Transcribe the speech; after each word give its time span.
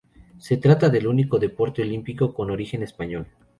Se 0.39 0.57
trata 0.57 0.89
del 0.89 1.05
único 1.05 1.37
deporte 1.37 1.83
olímpico 1.83 2.33
con 2.33 2.49
origen 2.49 2.81
español. 2.81 3.27